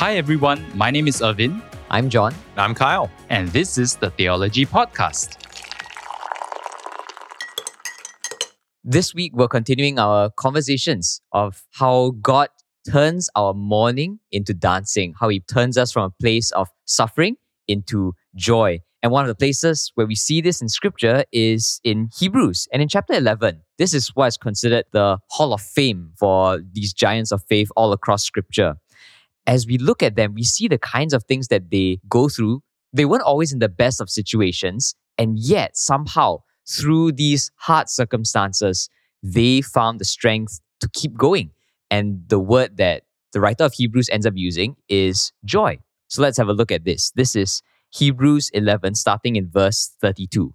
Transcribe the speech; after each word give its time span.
Hi, 0.00 0.16
everyone. 0.16 0.64
My 0.74 0.90
name 0.90 1.08
is 1.08 1.20
Irvin, 1.20 1.60
I'm 1.90 2.08
John. 2.08 2.34
I'm 2.56 2.74
Kyle. 2.74 3.10
and 3.28 3.48
this 3.48 3.76
is 3.76 3.96
the 3.96 4.08
Theology 4.08 4.64
Podcast. 4.64 5.36
This 8.82 9.14
week, 9.14 9.32
we're 9.34 9.46
continuing 9.46 9.98
our 9.98 10.30
conversations 10.30 11.20
of 11.32 11.66
how 11.72 12.12
God 12.22 12.48
turns 12.90 13.28
our 13.36 13.52
mourning 13.52 14.20
into 14.32 14.54
dancing, 14.54 15.12
how 15.20 15.28
He 15.28 15.40
turns 15.40 15.76
us 15.76 15.92
from 15.92 16.04
a 16.04 16.10
place 16.18 16.50
of 16.52 16.68
suffering 16.86 17.36
into 17.68 18.14
joy. 18.34 18.80
And 19.02 19.12
one 19.12 19.24
of 19.24 19.28
the 19.28 19.34
places 19.34 19.92
where 19.96 20.06
we 20.06 20.14
see 20.14 20.40
this 20.40 20.62
in 20.62 20.70
scripture 20.70 21.24
is 21.30 21.78
in 21.84 22.08
Hebrews 22.18 22.68
and 22.72 22.80
in 22.80 22.88
chapter 22.88 23.12
11. 23.12 23.60
This 23.76 23.92
is 23.92 24.08
what 24.16 24.28
is 24.28 24.38
considered 24.38 24.86
the 24.92 25.18
hall 25.28 25.52
of 25.52 25.60
fame 25.60 26.12
for 26.18 26.58
these 26.72 26.94
giants 26.94 27.32
of 27.32 27.42
faith 27.50 27.68
all 27.76 27.92
across 27.92 28.24
scripture. 28.24 28.76
As 29.50 29.66
we 29.66 29.78
look 29.78 30.00
at 30.00 30.14
them, 30.14 30.34
we 30.34 30.44
see 30.44 30.68
the 30.68 30.78
kinds 30.78 31.12
of 31.12 31.24
things 31.24 31.48
that 31.48 31.70
they 31.72 31.98
go 32.08 32.28
through. 32.28 32.62
They 32.92 33.04
weren't 33.04 33.24
always 33.24 33.52
in 33.52 33.58
the 33.58 33.68
best 33.68 34.00
of 34.00 34.08
situations, 34.08 34.94
and 35.18 35.40
yet 35.40 35.76
somehow 35.76 36.42
through 36.68 37.12
these 37.12 37.50
hard 37.56 37.88
circumstances, 37.88 38.88
they 39.24 39.60
found 39.60 39.98
the 39.98 40.04
strength 40.04 40.60
to 40.78 40.88
keep 40.92 41.16
going. 41.16 41.50
And 41.90 42.22
the 42.28 42.38
word 42.38 42.76
that 42.76 43.02
the 43.32 43.40
writer 43.40 43.64
of 43.64 43.74
Hebrews 43.74 44.08
ends 44.12 44.24
up 44.24 44.34
using 44.36 44.76
is 44.88 45.32
joy. 45.44 45.80
So 46.06 46.22
let's 46.22 46.38
have 46.38 46.48
a 46.48 46.52
look 46.52 46.70
at 46.70 46.84
this. 46.84 47.10
This 47.16 47.34
is 47.34 47.60
Hebrews 47.90 48.50
11, 48.54 48.94
starting 48.94 49.34
in 49.34 49.50
verse 49.50 49.90
32. 50.00 50.54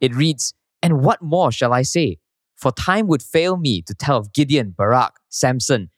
It 0.00 0.14
reads, 0.14 0.54
And 0.82 1.04
what 1.04 1.20
more 1.20 1.52
shall 1.52 1.74
I 1.74 1.82
say? 1.82 2.16
For 2.56 2.72
time 2.72 3.08
would 3.08 3.22
fail 3.22 3.58
me 3.58 3.82
to 3.82 3.94
tell 3.94 4.16
of 4.16 4.32
Gideon, 4.32 4.74
Barak, 4.74 5.16
Samson, 5.28 5.90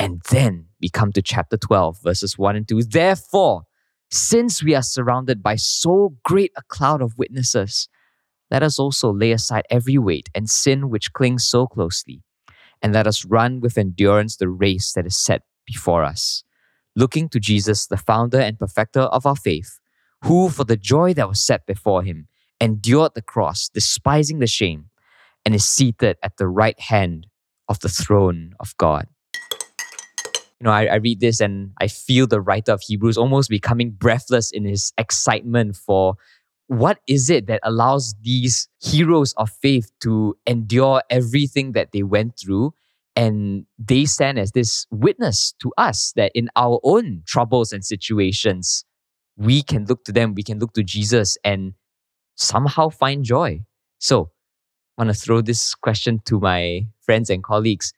And 0.00 0.22
then 0.30 0.68
we 0.80 0.88
come 0.88 1.12
to 1.12 1.20
chapter 1.20 1.58
12, 1.58 1.98
verses 2.02 2.38
1 2.38 2.56
and 2.56 2.66
2. 2.66 2.84
Therefore, 2.84 3.64
since 4.10 4.62
we 4.62 4.74
are 4.74 4.82
surrounded 4.82 5.42
by 5.42 5.56
so 5.56 6.16
great 6.24 6.52
a 6.56 6.62
cloud 6.62 7.02
of 7.02 7.18
witnesses, 7.18 7.86
let 8.50 8.62
us 8.62 8.78
also 8.78 9.12
lay 9.12 9.30
aside 9.30 9.64
every 9.68 9.98
weight 9.98 10.30
and 10.34 10.48
sin 10.48 10.88
which 10.88 11.12
clings 11.12 11.44
so 11.44 11.66
closely, 11.66 12.22
and 12.80 12.94
let 12.94 13.06
us 13.06 13.26
run 13.26 13.60
with 13.60 13.76
endurance 13.76 14.36
the 14.36 14.48
race 14.48 14.94
that 14.94 15.04
is 15.04 15.18
set 15.18 15.42
before 15.66 16.02
us, 16.02 16.44
looking 16.96 17.28
to 17.28 17.38
Jesus, 17.38 17.86
the 17.86 17.98
founder 17.98 18.40
and 18.40 18.58
perfecter 18.58 19.02
of 19.02 19.26
our 19.26 19.36
faith, 19.36 19.80
who, 20.24 20.48
for 20.48 20.64
the 20.64 20.78
joy 20.78 21.12
that 21.12 21.28
was 21.28 21.44
set 21.44 21.66
before 21.66 22.04
him, 22.04 22.26
endured 22.58 23.12
the 23.14 23.20
cross, 23.20 23.68
despising 23.68 24.38
the 24.38 24.46
shame, 24.46 24.86
and 25.44 25.54
is 25.54 25.66
seated 25.66 26.16
at 26.22 26.38
the 26.38 26.48
right 26.48 26.80
hand 26.80 27.26
of 27.68 27.80
the 27.80 27.90
throne 27.90 28.54
of 28.58 28.74
God. 28.78 29.06
You 30.60 30.66
know, 30.66 30.72
I, 30.72 30.86
I 30.86 30.94
read 30.96 31.20
this 31.20 31.40
and 31.40 31.72
I 31.80 31.88
feel 31.88 32.26
the 32.26 32.40
writer 32.40 32.72
of 32.72 32.82
Hebrews 32.82 33.16
almost 33.16 33.48
becoming 33.48 33.90
breathless 33.90 34.50
in 34.50 34.64
his 34.64 34.92
excitement 34.98 35.76
for 35.76 36.16
what 36.66 36.98
is 37.08 37.30
it 37.30 37.46
that 37.46 37.60
allows 37.62 38.14
these 38.22 38.68
heroes 38.80 39.32
of 39.38 39.50
faith 39.50 39.90
to 40.02 40.36
endure 40.46 41.02
everything 41.08 41.72
that 41.72 41.92
they 41.92 42.02
went 42.02 42.38
through. 42.38 42.74
And 43.16 43.66
they 43.78 44.04
stand 44.04 44.38
as 44.38 44.52
this 44.52 44.86
witness 44.90 45.54
to 45.62 45.72
us 45.78 46.12
that 46.16 46.30
in 46.34 46.48
our 46.56 46.78
own 46.84 47.22
troubles 47.26 47.72
and 47.72 47.84
situations 47.84 48.84
we 49.36 49.62
can 49.62 49.86
look 49.86 50.04
to 50.04 50.12
them 50.12 50.34
we 50.34 50.42
can 50.42 50.58
look 50.58 50.74
to 50.74 50.82
jesus 50.82 51.38
and 51.42 51.72
somehow 52.36 52.88
find 52.88 53.24
joy. 53.24 53.60
So 53.98 54.30
i 54.98 55.02
want 55.02 55.14
to 55.14 55.20
throw 55.20 55.40
this 55.40 55.74
question 55.74 56.20
to 56.26 56.38
my 56.38 56.86
friends 57.00 57.30
and 57.30 57.42
colleagues 57.42 57.92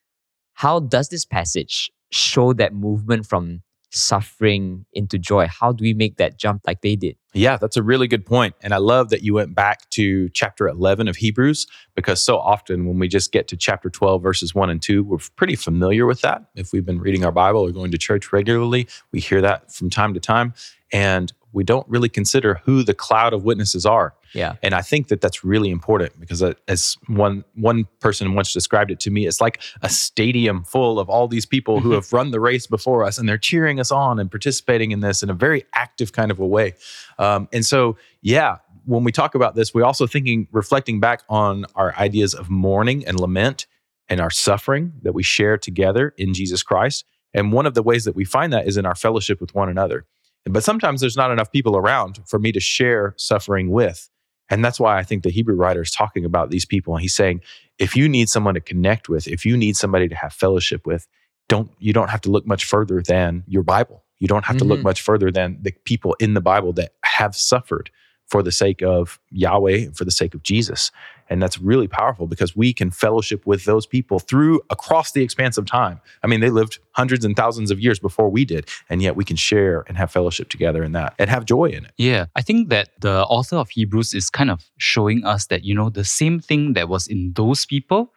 how 0.54 0.80
does 0.80 1.08
this 1.08 1.24
passage 1.24 1.90
show 2.10 2.52
that 2.52 2.74
movement 2.74 3.26
from 3.26 3.62
suffering 3.90 4.86
into 4.94 5.18
joy 5.18 5.46
how 5.46 5.70
do 5.70 5.82
we 5.82 5.92
make 5.92 6.16
that 6.16 6.38
jump 6.38 6.62
like 6.66 6.80
they 6.80 6.96
did 6.96 7.16
Yeah, 7.34 7.56
that's 7.56 7.76
a 7.76 7.82
really 7.82 8.08
good 8.08 8.26
point. 8.26 8.54
And 8.62 8.74
I 8.74 8.76
love 8.76 9.08
that 9.10 9.22
you 9.22 9.34
went 9.34 9.54
back 9.54 9.88
to 9.90 10.28
chapter 10.30 10.68
11 10.68 11.08
of 11.08 11.16
Hebrews 11.16 11.66
because 11.94 12.22
so 12.22 12.38
often 12.38 12.86
when 12.86 12.98
we 12.98 13.08
just 13.08 13.32
get 13.32 13.48
to 13.48 13.56
chapter 13.56 13.88
12, 13.88 14.22
verses 14.22 14.54
1 14.54 14.68
and 14.68 14.82
2, 14.82 15.02
we're 15.02 15.18
pretty 15.36 15.56
familiar 15.56 16.04
with 16.04 16.20
that. 16.20 16.44
If 16.54 16.72
we've 16.72 16.84
been 16.84 17.00
reading 17.00 17.24
our 17.24 17.32
Bible 17.32 17.60
or 17.60 17.70
going 17.70 17.90
to 17.90 17.98
church 17.98 18.32
regularly, 18.32 18.86
we 19.12 19.20
hear 19.20 19.40
that 19.40 19.72
from 19.72 19.88
time 19.88 20.12
to 20.14 20.20
time. 20.20 20.52
And 20.92 21.32
we 21.52 21.64
don't 21.64 21.86
really 21.88 22.08
consider 22.08 22.60
who 22.64 22.82
the 22.82 22.94
cloud 22.94 23.32
of 23.32 23.44
witnesses 23.44 23.84
are. 23.86 24.14
yeah 24.32 24.56
And 24.62 24.74
I 24.74 24.82
think 24.82 25.08
that 25.08 25.20
that's 25.20 25.44
really 25.44 25.70
important 25.70 26.18
because, 26.18 26.42
uh, 26.42 26.54
as 26.68 26.96
one 27.06 27.44
one 27.54 27.86
person 28.00 28.34
once 28.34 28.52
described 28.52 28.90
it 28.90 29.00
to 29.00 29.10
me, 29.10 29.26
it's 29.26 29.40
like 29.40 29.60
a 29.82 29.88
stadium 29.88 30.64
full 30.64 30.98
of 30.98 31.08
all 31.08 31.28
these 31.28 31.46
people 31.46 31.80
who 31.80 31.92
have 31.92 32.12
run 32.12 32.30
the 32.30 32.40
race 32.40 32.66
before 32.66 33.04
us, 33.04 33.18
and 33.18 33.28
they're 33.28 33.38
cheering 33.38 33.80
us 33.80 33.90
on 33.90 34.18
and 34.18 34.30
participating 34.30 34.90
in 34.90 35.00
this 35.00 35.22
in 35.22 35.30
a 35.30 35.34
very 35.34 35.64
active 35.74 36.12
kind 36.12 36.30
of 36.30 36.38
a 36.38 36.46
way. 36.46 36.74
Um, 37.18 37.48
and 37.52 37.64
so, 37.64 37.96
yeah, 38.20 38.58
when 38.84 39.04
we 39.04 39.12
talk 39.12 39.34
about 39.34 39.54
this, 39.54 39.72
we're 39.74 39.84
also 39.84 40.06
thinking, 40.06 40.48
reflecting 40.50 41.00
back 41.00 41.22
on 41.28 41.66
our 41.74 41.94
ideas 41.96 42.34
of 42.34 42.50
mourning 42.50 43.06
and 43.06 43.18
lament 43.20 43.66
and 44.08 44.20
our 44.20 44.30
suffering 44.30 44.92
that 45.02 45.12
we 45.12 45.22
share 45.22 45.56
together 45.56 46.14
in 46.16 46.34
Jesus 46.34 46.62
Christ. 46.62 47.04
And 47.34 47.52
one 47.52 47.66
of 47.66 47.74
the 47.74 47.82
ways 47.82 48.04
that 48.04 48.14
we 48.14 48.24
find 48.24 48.52
that 48.52 48.66
is 48.66 48.76
in 48.76 48.84
our 48.84 48.94
fellowship 48.94 49.40
with 49.40 49.54
one 49.54 49.68
another. 49.68 50.04
But 50.44 50.64
sometimes 50.64 51.00
there's 51.00 51.16
not 51.16 51.30
enough 51.30 51.52
people 51.52 51.76
around 51.76 52.20
for 52.26 52.38
me 52.38 52.52
to 52.52 52.60
share 52.60 53.14
suffering 53.16 53.70
with. 53.70 54.08
And 54.50 54.64
that's 54.64 54.80
why 54.80 54.98
I 54.98 55.02
think 55.02 55.22
the 55.22 55.30
Hebrew 55.30 55.54
writer 55.54 55.82
is 55.82 55.90
talking 55.90 56.24
about 56.24 56.50
these 56.50 56.66
people. 56.66 56.94
And 56.94 57.00
he's 57.00 57.14
saying, 57.14 57.40
if 57.78 57.96
you 57.96 58.08
need 58.08 58.28
someone 58.28 58.54
to 58.54 58.60
connect 58.60 59.08
with, 59.08 59.28
if 59.28 59.46
you 59.46 59.56
need 59.56 59.76
somebody 59.76 60.08
to 60.08 60.14
have 60.14 60.32
fellowship 60.32 60.86
with, 60.86 61.06
don't 61.48 61.70
you 61.78 61.92
don't 61.92 62.10
have 62.10 62.20
to 62.22 62.30
look 62.30 62.46
much 62.46 62.64
further 62.64 63.02
than 63.02 63.44
your 63.46 63.62
Bible. 63.62 64.04
You 64.18 64.28
don't 64.28 64.44
have 64.44 64.56
to 64.58 64.64
look 64.64 64.80
Mhm. 64.80 64.84
much 64.84 65.00
further 65.00 65.30
than 65.30 65.58
the 65.60 65.72
people 65.84 66.14
in 66.20 66.34
the 66.34 66.40
Bible 66.40 66.72
that 66.74 66.92
have 67.04 67.34
suffered 67.34 67.90
for 68.32 68.42
the 68.42 68.50
sake 68.50 68.82
of 68.82 69.20
Yahweh 69.30 69.76
and 69.84 69.96
for 69.96 70.06
the 70.06 70.10
sake 70.10 70.32
of 70.32 70.42
Jesus. 70.42 70.90
And 71.28 71.42
that's 71.42 71.58
really 71.58 71.86
powerful 71.86 72.26
because 72.26 72.56
we 72.56 72.72
can 72.72 72.90
fellowship 72.90 73.46
with 73.46 73.66
those 73.66 73.84
people 73.86 74.18
through 74.18 74.62
across 74.70 75.12
the 75.12 75.22
expanse 75.22 75.58
of 75.58 75.66
time. 75.66 76.00
I 76.22 76.26
mean, 76.28 76.40
they 76.40 76.48
lived 76.48 76.78
hundreds 76.92 77.26
and 77.26 77.36
thousands 77.36 77.70
of 77.70 77.78
years 77.78 77.98
before 77.98 78.30
we 78.30 78.46
did, 78.46 78.70
and 78.88 79.02
yet 79.02 79.16
we 79.16 79.24
can 79.24 79.36
share 79.36 79.84
and 79.86 79.98
have 79.98 80.10
fellowship 80.10 80.48
together 80.48 80.82
in 80.82 80.92
that 80.92 81.14
and 81.18 81.28
have 81.28 81.44
joy 81.44 81.66
in 81.66 81.84
it. 81.84 81.92
Yeah, 81.98 82.26
I 82.34 82.40
think 82.40 82.70
that 82.70 82.88
the 83.00 83.24
author 83.26 83.56
of 83.56 83.68
Hebrews 83.68 84.14
is 84.14 84.30
kind 84.30 84.50
of 84.50 84.64
showing 84.78 85.24
us 85.24 85.46
that, 85.48 85.62
you 85.62 85.74
know, 85.74 85.90
the 85.90 86.04
same 86.04 86.40
thing 86.40 86.72
that 86.72 86.88
was 86.88 87.06
in 87.06 87.34
those 87.34 87.66
people, 87.66 88.14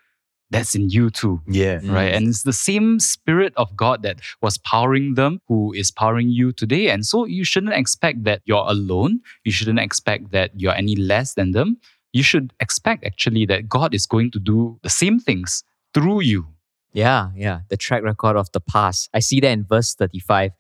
that's 0.56 0.76
in 0.76 0.90
you 0.90 1.10
too. 1.10 1.42
Yeah. 1.48 1.76
Right. 1.76 2.12
Mm. 2.12 2.16
And 2.16 2.28
it's 2.28 2.44
the 2.44 2.54
same 2.54 3.00
spirit 3.00 3.54
of 3.58 3.76
God 3.76 4.04
that 4.04 4.22
was 4.42 4.58
powering 4.58 5.16
them 5.16 5.40
who 5.48 5.74
is 5.74 5.92
powering 5.92 6.30
you 6.30 6.52
today. 6.52 6.90
And 6.90 7.06
so 7.06 7.26
you 7.26 7.44
shouldn't 7.44 7.74
expect 7.74 8.24
that 8.24 8.42
you're 8.46 8.66
alone. 8.66 9.22
You 9.44 9.52
shouldn't 9.52 9.80
expect 9.80 10.32
that 10.32 10.52
you're 10.56 10.76
any 10.76 10.96
less 10.96 11.34
than 11.34 11.52
them. 11.52 11.78
You 12.14 12.24
should 12.24 12.54
expect 12.60 13.06
actually 13.06 13.46
that 13.48 13.68
God 13.68 13.94
is 13.94 14.06
going 14.06 14.32
to 14.32 14.40
do 14.40 14.80
the 14.84 14.90
same 14.90 15.20
things 15.20 15.64
through 15.94 16.22
you. 16.22 16.48
Yeah, 16.94 17.32
yeah. 17.36 17.60
The 17.70 17.76
track 17.76 18.04
record 18.04 18.38
of 18.38 18.50
the 18.54 18.62
past. 18.62 19.10
I 19.14 19.20
see 19.20 19.42
that 19.42 19.50
in 19.50 19.66
verse 19.66 19.94
35. 19.96 20.52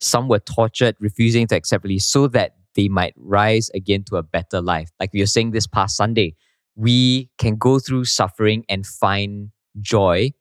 Some 0.00 0.26
were 0.26 0.38
tortured, 0.40 0.96
refusing 0.98 1.46
to 1.48 1.54
accept 1.54 1.84
release 1.84 2.06
so 2.06 2.28
that 2.28 2.56
they 2.74 2.88
might 2.88 3.12
rise 3.16 3.70
again 3.74 4.04
to 4.04 4.16
a 4.16 4.22
better 4.22 4.62
life. 4.62 4.90
Like 4.98 5.12
we 5.12 5.20
were 5.20 5.26
saying 5.26 5.50
this 5.50 5.66
past 5.66 5.96
Sunday, 5.96 6.34
we 6.76 7.30
can 7.38 7.56
go 7.56 7.78
through 7.78 8.04
suffering 8.04 8.64
and 8.68 8.86
find 8.86 9.50
joy 9.80 10.32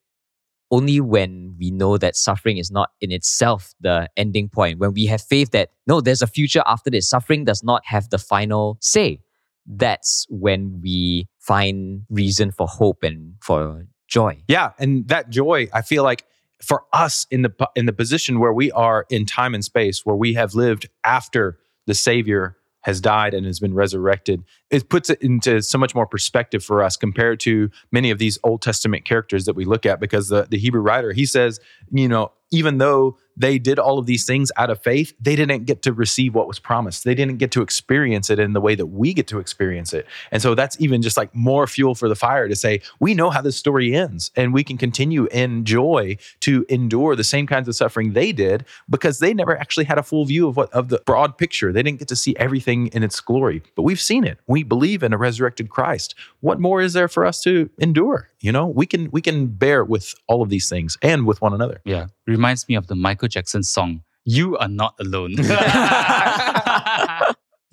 only 0.72 1.02
when 1.02 1.56
we 1.60 1.70
know 1.70 1.98
that 1.98 2.16
suffering 2.16 2.58
is 2.58 2.72
not 2.72 2.92
in 3.02 3.12
itself 3.12 3.74
the 3.82 4.10
ending 4.16 4.48
point, 4.50 4.80
when 4.80 4.94
we 4.94 5.06
have 5.06 5.22
faith 5.22 5.52
that 5.52 5.70
no, 5.86 6.00
there's 6.00 6.22
a 6.22 6.28
future 6.28 6.64
after 6.66 6.90
this, 6.90 7.10
suffering 7.10 7.44
does 7.44 7.64
not 7.64 7.86
have 7.86 8.10
the 8.10 8.18
final 8.18 8.78
say. 8.80 9.20
That's 9.68 10.26
when 10.30 10.80
we 10.82 11.28
find 11.40 12.04
reason 12.10 12.52
for 12.52 12.68
hope 12.68 13.04
and 13.04 13.36
for 13.42 13.86
joy. 14.08 14.42
Yeah, 14.48 14.72
and 14.80 15.08
that 15.10 15.30
joy, 15.30 15.68
I 15.74 15.82
feel 15.82 16.04
like 16.04 16.26
for 16.64 16.84
us 16.94 17.28
in 17.30 17.42
the 17.42 17.52
in 17.76 17.86
the 17.86 17.94
position 17.94 18.40
where 18.40 18.54
we 18.54 18.72
are 18.72 19.06
in 19.10 19.26
time 19.26 19.54
and 19.54 19.64
space, 19.64 20.06
where 20.06 20.16
we 20.16 20.34
have 20.34 20.56
lived 20.56 20.88
after 21.04 21.60
the 21.86 21.94
Savior 21.94 22.58
has 22.82 23.00
died 23.02 23.34
and 23.34 23.46
has 23.46 23.60
been 23.60 23.74
resurrected, 23.74 24.44
it 24.70 24.90
puts 24.90 25.10
it 25.10 25.22
into 25.22 25.62
so 25.62 25.78
much 25.78 25.94
more 25.94 26.08
perspective 26.08 26.64
for 26.64 26.84
us 26.84 26.98
compared 26.98 27.40
to 27.42 27.70
many 27.92 28.12
of 28.12 28.18
these 28.18 28.38
Old 28.44 28.62
Testament 28.62 29.06
characters 29.06 29.46
that 29.46 29.56
we 29.56 29.66
look 29.66 29.86
at. 29.86 30.00
Because 30.00 30.30
the, 30.30 30.48
the 30.50 30.58
Hebrew 30.58 30.82
writer, 30.82 31.12
he 31.12 31.26
says, 31.26 31.60
you 31.92 32.08
know, 32.08 32.32
even 32.52 32.78
though 32.78 33.18
they 33.38 33.58
did 33.58 33.80
all 33.80 33.98
of 33.98 34.06
these 34.06 34.26
things 34.26 34.52
out 34.58 34.70
of 34.70 34.82
faith, 34.84 35.14
they 35.20 35.36
didn't 35.36 35.66
get 35.66 35.82
to 35.84 35.94
receive 35.94 36.36
what 36.36 36.48
was 36.48 36.60
promised. 36.60 37.06
They 37.06 37.16
didn't 37.16 37.38
get 37.38 37.52
to 37.52 37.62
experience 37.62 38.30
it 38.30 38.40
in 38.40 38.54
the 38.54 38.62
way 38.62 38.76
that 38.76 38.88
we 38.88 39.14
get 39.14 39.28
to 39.28 39.40
experience 39.40 39.94
it. 39.94 40.06
And 40.32 40.42
so 40.42 40.54
that's 40.54 40.80
even 40.80 41.02
just 41.02 41.18
like 41.18 41.34
more 41.34 41.66
fuel 41.66 41.96
for 41.96 42.10
the 42.10 42.16
fire 42.16 42.48
to 42.48 42.56
say, 42.56 42.82
we 43.00 43.14
know 43.14 43.30
how 43.30 43.42
this 43.42 43.58
story 43.58 43.96
ends 43.96 44.32
and 44.36 44.54
we 44.54 44.64
can 44.64 44.78
continue 44.78 45.28
in 45.28 45.64
joy 45.64 46.18
to 46.42 46.66
endure 46.70 47.16
the 47.16 47.24
same 47.24 47.48
kinds 47.48 47.68
of 47.68 47.76
suffering 47.76 48.14
they 48.14 48.32
did 48.32 48.66
because 48.90 49.20
they 49.20 49.34
never 49.34 49.58
actually 49.58 49.86
had 49.86 49.98
a 49.98 50.04
full 50.04 50.26
view 50.26 50.48
of 50.48 50.58
what 50.58 50.72
of 50.74 50.90
the 50.90 51.02
broad 51.06 51.38
picture. 51.38 51.72
They 51.72 51.84
didn't 51.84 52.00
get 52.00 52.10
to 52.10 52.16
see 52.16 52.36
everything 52.38 52.88
in 52.88 53.02
its 53.02 53.20
glory, 53.22 53.64
but 53.76 53.84
we've 53.84 54.02
seen 54.02 54.26
it. 54.26 54.40
We 54.48 54.64
believe 54.64 55.04
in 55.04 55.14
a 55.14 55.18
resurrected 55.18 55.70
Christ. 55.70 56.16
What 56.42 56.60
more 56.60 56.82
is 56.82 56.94
there 56.94 57.08
for 57.08 57.26
us 57.26 57.42
to 57.44 57.70
endure? 57.78 58.31
You 58.42 58.52
know, 58.52 58.68
we 58.68 58.86
can 58.88 59.10
we 59.12 59.22
can 59.22 59.48
bear 59.48 59.86
with 59.86 60.14
all 60.28 60.42
of 60.42 60.50
these 60.50 60.68
things 60.68 60.98
and 61.02 61.26
with 61.26 61.42
one 61.42 61.54
another. 61.54 61.80
Yeah. 61.86 62.08
Reminds 62.26 62.68
me 62.68 62.76
of 62.76 62.88
the 62.88 62.96
Michael 62.96 63.28
Jackson 63.28 63.62
song, 63.64 64.02
You 64.26 64.58
Are 64.58 64.68
Not 64.68 64.96
Alone. 65.00 65.36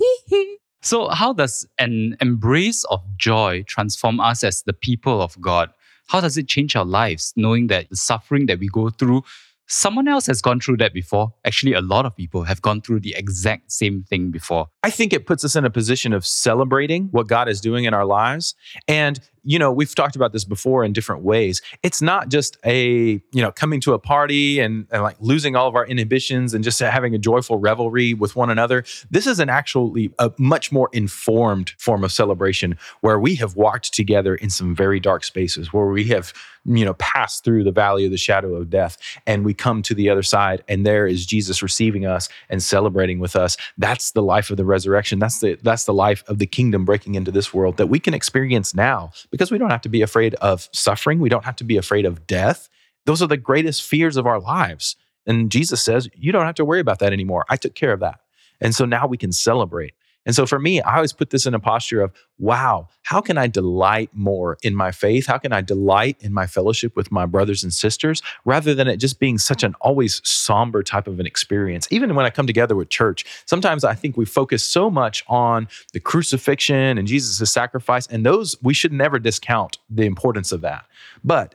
so, 0.83 1.09
how 1.09 1.33
does 1.33 1.67
an 1.79 2.17
embrace 2.21 2.85
of 2.85 3.01
joy 3.17 3.65
transform 3.67 4.21
us 4.21 4.45
as 4.45 4.63
the 4.63 4.73
people 4.73 5.23
of 5.23 5.41
God? 5.41 5.71
How 6.09 6.21
does 6.21 6.37
it 6.37 6.49
change 6.49 6.75
our 6.77 6.85
lives, 6.85 7.33
knowing 7.37 7.67
that 7.69 7.91
the 7.91 7.97
suffering 7.97 8.47
that 8.47 8.59
we 8.59 8.69
go 8.69 8.89
through, 8.89 9.25
someone 9.67 10.09
else 10.09 10.27
has 10.27 10.41
gone 10.41 10.59
through 10.61 10.79
that 10.79 10.95
before? 10.95 11.35
Actually, 11.45 11.75
a 11.75 11.83
lot 11.83 12.07
of 12.07 12.17
people 12.17 12.45
have 12.45 12.63
gone 12.63 12.81
through 12.81 13.01
the 13.01 13.15
exact 13.15 13.71
same 13.71 14.05
thing 14.05 14.31
before. 14.31 14.69
I 14.83 14.91
think 14.91 15.13
it 15.13 15.27
puts 15.27 15.45
us 15.45 15.55
in 15.55 15.65
a 15.67 15.71
position 15.71 16.15
of 16.15 16.25
celebrating 16.25 17.09
what 17.11 17.29
God 17.29 17.49
is 17.49 17.61
doing 17.61 17.85
in 17.85 17.93
our 17.93 18.07
lives. 18.07 18.55
And, 18.87 19.21
you 19.49 19.59
know, 19.59 19.73
we've 19.73 19.95
talked 19.95 20.15
about 20.15 20.35
this 20.35 20.45
before 20.45 20.85
in 20.85 20.93
different 20.93 21.23
ways. 21.23 21.63
It's 21.83 22.03
not 22.03 22.29
just 22.29 22.59
a, 22.67 23.13
you 23.33 23.41
know, 23.41 23.51
coming 23.51 23.81
to 23.81 23.95
a 23.95 23.99
party 23.99 24.61
and, 24.61 24.87
and 24.91 25.03
like 25.03 25.17
losing 25.21 25.57
all 25.57 25.67
of 25.67 25.75
our 25.75 25.87
inhibitions 25.87 26.53
and 26.53 26.63
just 26.63 26.79
having 26.81 27.15
a 27.15 27.19
joyful 27.19 27.57
revelry 27.59 28.13
with 28.13 28.37
one 28.37 28.51
another. 28.51 28.85
This 29.11 29.27
is 29.27 29.41
an 29.41 29.49
actually 29.49 30.13
a 30.19 30.31
much 30.39 30.71
more 30.71 30.91
informed 30.93 31.71
form 31.79 32.05
of 32.05 32.13
celebration 32.13 32.77
where 33.01 33.19
we 33.19 33.37
have 33.37 33.57
walked 33.57 33.95
together 33.95 34.35
in 34.35 34.51
some 34.51 34.75
very 34.75 35.01
dark 35.01 35.25
spaces, 35.25 35.73
where 35.73 35.87
we 35.87 36.05
have, 36.05 36.35
you 36.67 36.85
know, 36.85 36.93
passed 36.95 37.43
through 37.43 37.65
the 37.65 37.73
valley 37.73 38.05
of 38.05 38.11
the 38.11 38.19
shadow 38.19 38.55
of 38.55 38.69
death 38.69 38.99
and 39.27 39.47
we 39.47 39.55
come 39.55 39.81
to 39.81 39.95
the 39.95 40.11
other 40.11 40.23
side 40.23 40.63
and 40.69 40.85
there 40.85 41.07
is 41.07 41.25
Jesus 41.25 41.63
receiving 41.63 42.05
us 42.05 42.29
and 42.51 42.63
celebrating 42.63 43.19
with 43.19 43.35
us. 43.35 43.57
That's 43.79 44.11
the 44.11 44.23
life 44.23 44.51
of 44.51 44.59
the 44.59 44.67
resurrection. 44.67 45.19
That's 45.19 45.41
the 45.41 45.59
that's 45.63 45.85
the 45.85 45.95
life 45.95 46.23
of 46.27 46.39
the 46.39 46.47
kingdom 46.47 46.85
breaking 46.85 47.15
into 47.15 47.31
this 47.31 47.55
world 47.55 47.79
that 47.79 47.87
we 47.87 47.99
can 47.99 48.13
experience 48.13 48.75
now 48.75 49.11
because 49.39 49.53
we 49.53 49.59
don't 49.59 49.71
have 49.71 49.83
to 49.83 49.89
be 49.89 50.03
afraid 50.03 50.35
of 50.35 50.69
suffering. 50.73 51.21
We 51.21 51.29
don't 51.29 51.45
have 51.45 51.55
to 51.57 51.65
be 51.65 51.77
afraid 51.77 52.05
of 52.05 52.27
death. 52.27 52.69
Those 53.07 53.23
are 53.23 53.29
the 53.29 53.37
greatest 53.37 53.85
fears 53.85 54.17
of 54.17 54.27
our 54.27 54.41
lives. 54.41 54.97
And 55.27 55.49
Jesus 55.49 55.81
says, 55.81 56.09
you 56.13 56.33
don't 56.33 56.45
have 56.45 56.57
to 56.57 56.65
worry 56.65 56.81
about 56.81 56.99
that 56.99 57.13
anymore. 57.13 57.45
I 57.49 57.57
took 57.57 57.77
care 57.77 57.93
of 57.93 58.01
that. 58.01 58.19
And 58.61 58.75
so 58.75 58.85
now 58.85 59.07
we 59.07 59.17
can 59.17 59.31
celebrate. 59.31 59.95
And 60.29 60.37
so 60.37 60.45
for 60.45 60.59
me, 60.59 60.83
I 60.83 60.97
always 60.97 61.15
put 61.15 61.31
this 61.31 61.47
in 61.47 61.55
a 61.55 61.59
posture 61.59 62.03
of, 62.03 62.13
wow, 62.39 62.89
how 63.03 63.23
can 63.23 63.39
I 63.39 63.47
delight 63.47 64.11
more 64.13 64.59
in 64.63 64.75
my 64.75 64.93
faith? 64.93 65.27
How 65.27 65.39
can 65.39 65.55
I 65.55 65.63
delight 65.63 66.19
in 66.21 66.35
my 66.35 66.47
fellowship 66.47 66.95
with 66.95 67.11
my 67.11 67.25
brothers 67.25 67.65
and 67.65 67.73
sisters 67.73 68.21
rather 68.45 68.75
than 68.75 68.89
it 68.89 68.99
just 68.99 69.21
being 69.21 69.39
such 69.39 69.63
an 69.63 69.75
always 69.81 70.21
somber 70.29 70.83
type 70.83 71.07
of 71.07 71.19
an 71.19 71.25
experience? 71.25 71.89
Even 71.91 72.15
when 72.15 72.27
I 72.27 72.31
come 72.31 72.47
together 72.47 72.77
with 72.77 72.91
church, 72.91 73.25
sometimes 73.47 73.85
I 73.85 73.95
think 73.95 74.19
we 74.19 74.27
focus 74.27 74.63
so 74.63 74.91
much 74.91 75.25
on 75.29 75.67
the 75.95 76.01
crucifixion 76.01 76.99
and 76.99 77.09
Jesus' 77.09 77.51
sacrifice, 77.51 78.07
and 78.07 78.27
those 78.27 78.55
we 78.63 78.75
should 78.75 78.93
never 78.93 79.19
discount 79.19 79.79
the 79.89 80.05
importance 80.05 80.53
of 80.53 80.61
that. 80.61 80.85
But 81.25 81.55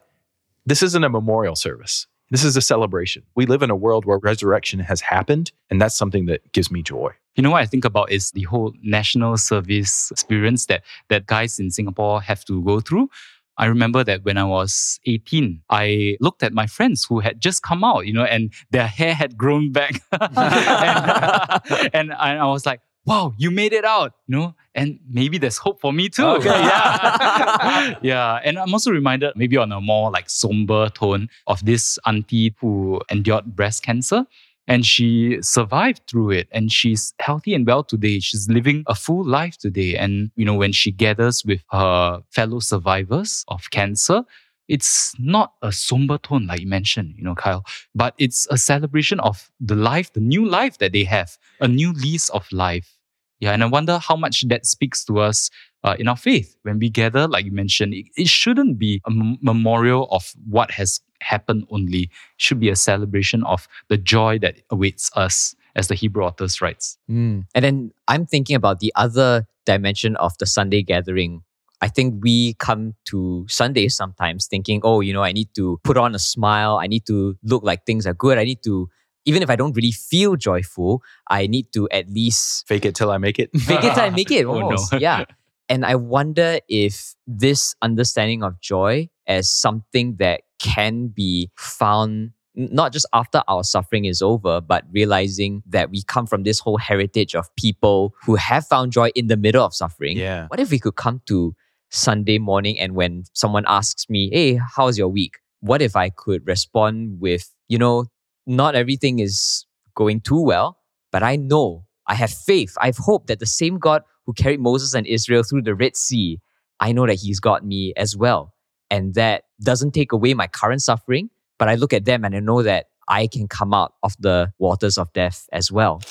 this 0.65 0.81
isn't 0.81 1.03
a 1.03 1.09
memorial 1.09 1.55
service. 1.55 2.07
This 2.33 2.43
is 2.43 2.57
a 2.57 2.61
celebration. 2.61 3.21
We 3.35 3.45
live 3.45 3.61
in 3.61 3.69
a 3.69 3.75
world 3.75 4.05
where 4.05 4.17
resurrection 4.17 4.79
has 4.79 5.01
happened, 5.01 5.51
and 5.69 5.79
that's 5.79 5.95
something 5.95 6.25
that 6.25 6.51
gives 6.51 6.71
me 6.71 6.81
joy. 6.81 7.11
You 7.35 7.43
know 7.43 7.51
what 7.51 7.61
I 7.61 7.67
think 7.67 7.85
about 7.85 8.11
is 8.11 8.31
the 8.31 8.41
whole 8.41 8.73
national 8.81 9.37
service 9.37 10.09
experience 10.09 10.65
that 10.65 10.81
that 11.09 11.27
guys 11.27 11.59
in 11.59 11.69
Singapore 11.69 12.23
have 12.23 12.43
to 12.45 12.63
go 12.63 12.79
through. 12.79 13.09
I 13.57 13.67
remember 13.67 14.03
that 14.05 14.25
when 14.25 14.39
I 14.39 14.45
was 14.45 14.99
18, 15.05 15.61
I 15.69 16.17
looked 16.21 16.41
at 16.41 16.53
my 16.53 16.65
friends 16.65 17.05
who 17.07 17.19
had 17.19 17.39
just 17.39 17.61
come 17.61 17.83
out, 17.83 18.07
you 18.07 18.13
know, 18.13 18.23
and 18.23 18.51
their 18.71 18.87
hair 18.87 19.13
had 19.13 19.37
grown 19.37 19.71
back. 19.71 20.01
and, 20.11 21.91
and 21.93 22.13
I 22.13 22.47
was 22.47 22.65
like, 22.65 22.81
wow, 23.05 23.33
you 23.37 23.51
made 23.51 23.73
it 23.73 23.85
out, 23.85 24.13
you 24.27 24.35
know, 24.37 24.55
and 24.75 24.99
maybe 25.09 25.37
there's 25.37 25.57
hope 25.57 25.79
for 25.81 25.93
me 25.93 26.09
too. 26.09 26.25
Okay, 26.25 26.49
yeah. 26.49 27.95
yeah. 28.01 28.39
And 28.43 28.57
I'm 28.57 28.73
also 28.73 28.91
reminded, 28.91 29.33
maybe 29.35 29.57
on 29.57 29.71
a 29.71 29.81
more 29.81 30.09
like 30.11 30.29
somber 30.29 30.89
tone, 30.89 31.29
of 31.47 31.63
this 31.65 31.99
auntie 32.05 32.55
who 32.59 33.01
endured 33.09 33.55
breast 33.55 33.83
cancer. 33.83 34.25
And 34.65 34.85
she 34.85 35.39
survived 35.41 36.03
through 36.09 36.31
it 36.31 36.47
and 36.51 36.71
she's 36.71 37.13
healthy 37.19 37.53
and 37.53 37.67
well 37.67 37.83
today. 37.83 38.19
She's 38.19 38.47
living 38.47 38.85
a 38.87 38.95
full 38.95 39.25
life 39.25 39.57
today. 39.57 39.97
And, 39.97 40.31
you 40.37 40.45
know, 40.45 40.53
when 40.55 40.71
she 40.71 40.89
gathers 40.89 41.43
with 41.45 41.61
her 41.71 42.21
fellow 42.31 42.59
survivors 42.59 43.43
of 43.49 43.69
cancer, 43.71 44.23
it's 44.67 45.13
not 45.19 45.53
a 45.61 45.71
somber 45.71 46.17
tone 46.17 46.47
like 46.47 46.61
you 46.61 46.67
mentioned, 46.67 47.15
you 47.17 47.23
know, 47.23 47.35
Kyle, 47.35 47.65
but 47.93 48.13
it's 48.17 48.47
a 48.49 48.57
celebration 48.57 49.19
of 49.19 49.51
the 49.59 49.75
life, 49.75 50.13
the 50.13 50.19
new 50.19 50.45
life 50.45 50.77
that 50.77 50.93
they 50.93 51.03
have, 51.03 51.37
a 51.59 51.67
new 51.67 51.91
lease 51.93 52.29
of 52.29 52.49
life. 52.51 52.97
Yeah, 53.39 53.51
and 53.51 53.61
I 53.61 53.65
wonder 53.65 53.97
how 53.97 54.15
much 54.15 54.47
that 54.47 54.65
speaks 54.65 55.03
to 55.05 55.19
us 55.19 55.49
uh, 55.83 55.97
in 55.99 56.07
our 56.07 56.15
faith 56.15 56.55
when 56.63 56.79
we 56.79 56.89
gather, 56.89 57.27
like 57.27 57.43
you 57.43 57.51
mentioned. 57.51 57.93
It, 57.93 58.05
it 58.15 58.27
shouldn't 58.29 58.79
be 58.79 59.01
a 59.05 59.11
m- 59.11 59.37
memorial 59.41 60.07
of 60.11 60.31
what 60.47 60.71
has 60.71 61.01
happened 61.19 61.65
only. 61.69 62.03
It 62.03 62.09
should 62.37 62.61
be 62.61 62.69
a 62.69 62.75
celebration 62.75 63.43
of 63.43 63.67
the 63.89 63.97
joy 63.97 64.39
that 64.39 64.61
awaits 64.69 65.11
us, 65.15 65.55
as 65.75 65.89
the 65.89 65.95
Hebrew 65.95 66.23
authors 66.23 66.61
writes. 66.61 66.97
Mm. 67.11 67.45
And 67.53 67.65
then 67.65 67.91
I'm 68.07 68.25
thinking 68.25 68.55
about 68.55 68.79
the 68.79 68.93
other 68.95 69.45
dimension 69.65 70.15
of 70.17 70.37
the 70.37 70.45
Sunday 70.45 70.81
gathering 70.81 71.43
I 71.83 71.89
think 71.89 72.23
we 72.23 72.53
come 72.59 72.93
to 73.07 73.45
Sundays 73.49 73.93
sometimes 73.93 74.47
thinking, 74.47 74.79
oh, 74.85 75.01
you 75.01 75.11
know, 75.11 75.21
I 75.21 75.33
need 75.33 75.49
to 75.55 75.81
put 75.83 75.97
on 75.97 76.15
a 76.15 76.19
smile. 76.19 76.77
I 76.77 76.87
need 76.87 77.05
to 77.07 77.37
look 77.43 77.61
like 77.61 77.85
things 77.85 78.07
are 78.07 78.13
good. 78.13 78.37
I 78.37 78.45
need 78.45 78.63
to, 78.63 78.89
even 79.25 79.43
if 79.43 79.49
I 79.49 79.57
don't 79.57 79.75
really 79.75 79.91
feel 79.91 80.37
joyful, 80.37 81.03
I 81.29 81.45
need 81.45 81.73
to 81.73 81.89
at 81.89 82.09
least 82.09 82.65
fake 82.69 82.85
it 82.85 82.95
till 82.95 83.11
I 83.11 83.17
make 83.17 83.37
it. 83.37 83.49
fake 83.59 83.83
it 83.83 83.95
till 83.95 84.03
I 84.05 84.11
make 84.11 84.31
it. 84.31 84.45
Oh, 84.47 84.59
no. 84.59 84.65
Almost. 84.67 84.93
yeah. 84.93 85.25
And 85.67 85.85
I 85.85 85.95
wonder 85.95 86.59
if 86.69 87.15
this 87.27 87.75
understanding 87.81 88.43
of 88.43 88.61
joy 88.61 89.09
as 89.27 89.51
something 89.51 90.15
that 90.19 90.43
can 90.59 91.07
be 91.07 91.51
found 91.57 92.31
not 92.55 92.93
just 92.93 93.07
after 93.13 93.41
our 93.47 93.63
suffering 93.63 94.05
is 94.05 94.21
over, 94.21 94.61
but 94.61 94.85
realizing 94.91 95.63
that 95.65 95.89
we 95.89 96.03
come 96.03 96.27
from 96.27 96.43
this 96.43 96.59
whole 96.59 96.77
heritage 96.77 97.35
of 97.35 97.53
people 97.55 98.13
who 98.25 98.35
have 98.35 98.65
found 98.67 98.91
joy 98.93 99.09
in 99.15 99.27
the 99.27 99.35
middle 99.35 99.65
of 99.65 99.73
suffering. 99.73 100.15
Yeah. 100.17 100.47
What 100.47 100.59
if 100.59 100.69
we 100.69 100.79
could 100.79 100.95
come 100.95 101.21
to 101.25 101.55
Sunday 101.93 102.39
morning 102.39 102.77
and 102.79 102.95
when 102.95 103.23
someone 103.33 103.63
asks 103.67 104.09
me, 104.09 104.29
Hey, 104.33 104.59
how's 104.75 104.97
your 104.97 105.07
week? 105.07 105.37
What 105.61 105.81
if 105.81 105.95
I 105.95 106.09
could 106.09 106.45
respond 106.47 107.19
with, 107.21 107.53
you 107.67 107.77
know, 107.77 108.05
not 108.47 108.75
everything 108.75 109.19
is 109.19 109.65
going 109.95 110.21
too 110.21 110.41
well, 110.41 110.79
but 111.11 111.21
I 111.21 111.35
know, 111.35 111.85
I 112.07 112.15
have 112.15 112.31
faith, 112.31 112.75
I 112.81 112.87
have 112.87 112.97
hope 112.97 113.27
that 113.27 113.39
the 113.39 113.45
same 113.45 113.77
God 113.77 114.01
who 114.25 114.33
carried 114.33 114.59
Moses 114.59 114.95
and 114.95 115.05
Israel 115.05 115.43
through 115.43 115.61
the 115.61 115.75
Red 115.75 115.95
Sea, 115.95 116.39
I 116.79 116.91
know 116.93 117.05
that 117.05 117.19
He's 117.19 117.39
got 117.39 117.63
me 117.63 117.93
as 117.95 118.17
well. 118.17 118.53
And 118.89 119.13
that 119.13 119.43
doesn't 119.61 119.91
take 119.91 120.11
away 120.11 120.33
my 120.33 120.47
current 120.47 120.81
suffering, 120.81 121.29
but 121.59 121.69
I 121.69 121.75
look 121.75 121.93
at 121.93 122.05
them 122.05 122.25
and 122.25 122.35
I 122.35 122.39
know 122.39 122.63
that 122.63 122.87
I 123.07 123.27
can 123.27 123.47
come 123.47 123.73
out 123.73 123.93
of 124.01 124.15
the 124.19 124.51
waters 124.57 124.97
of 124.97 125.13
death 125.13 125.47
as 125.53 125.71
well. 125.71 126.01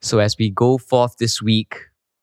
So 0.00 0.18
as 0.20 0.36
we 0.38 0.50
go 0.50 0.78
forth 0.78 1.16
this 1.18 1.42
week, 1.42 1.76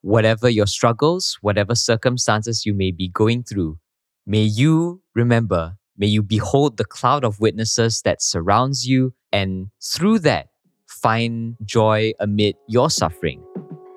whatever 0.08 0.50
your 0.50 0.66
struggles, 0.66 1.38
whatever 1.42 1.76
circumstances 1.76 2.66
you 2.66 2.74
may 2.74 2.92
be 2.92 3.10
going 3.10 3.44
through, 3.44 3.78
may 4.26 4.42
you 4.42 5.02
remember, 5.14 5.76
may 5.98 6.08
you 6.08 6.24
behold 6.24 6.78
the 6.78 6.86
cloud 6.86 7.26
of 7.26 7.42
witnesses 7.42 8.02
that 8.04 8.22
surrounds 8.22 8.88
you, 8.88 9.14
and 9.34 9.68
through 9.84 10.18
that, 10.20 10.48
find 10.88 11.58
joy 11.66 12.14
amid 12.22 12.56
your 12.70 12.90
suffering. 12.90 13.44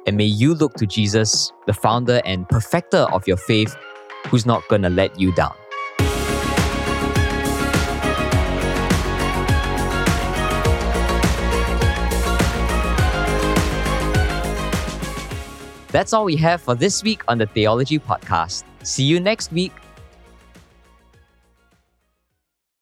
And 0.05 0.17
may 0.17 0.25
you 0.25 0.52
look 0.52 0.75
to 0.75 0.87
Jesus, 0.87 1.52
the 1.69 1.73
founder 1.73 2.21
and 2.25 2.49
perfecter 2.49 3.07
of 3.12 3.29
your 3.29 3.37
faith, 3.37 3.76
who's 4.26 4.45
not 4.45 4.67
going 4.67 4.83
to 4.83 4.90
let 4.90 5.19
you 5.21 5.33
down. 5.33 5.55
That's 15.90 16.12
all 16.12 16.25
we 16.25 16.37
have 16.37 16.61
for 16.62 16.75
this 16.75 17.02
week 17.02 17.23
on 17.28 17.38
the 17.38 17.47
Theology 17.47 17.99
Podcast. 17.99 18.64
See 18.82 19.04
you 19.04 19.20
next 19.20 19.52
week. 19.52 19.73